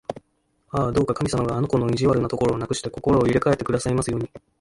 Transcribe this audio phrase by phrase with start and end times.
[0.71, 4.31] ああ、どうか神様があの子の意地悪なところをなくして、心を入れかえてくださいますように！